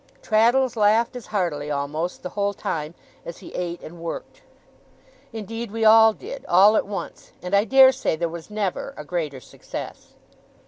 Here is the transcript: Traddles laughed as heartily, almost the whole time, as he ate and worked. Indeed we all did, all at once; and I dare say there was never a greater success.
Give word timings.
Traddles 0.23 0.75
laughed 0.75 1.15
as 1.15 1.27
heartily, 1.27 1.69
almost 1.69 2.23
the 2.23 2.29
whole 2.33 2.55
time, 2.55 2.95
as 3.23 3.37
he 3.37 3.53
ate 3.53 3.81
and 3.83 3.99
worked. 4.01 4.41
Indeed 5.31 5.69
we 5.69 5.85
all 5.85 6.11
did, 6.11 6.43
all 6.47 6.75
at 6.75 6.87
once; 6.87 7.33
and 7.39 7.55
I 7.55 7.65
dare 7.65 7.91
say 7.91 8.15
there 8.15 8.27
was 8.27 8.49
never 8.49 8.95
a 8.97 9.05
greater 9.05 9.39
success. 9.39 10.15